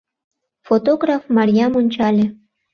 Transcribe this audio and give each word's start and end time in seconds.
Фотограф 0.65 1.21
Марьям 1.35 1.73
ончале. 1.79 2.25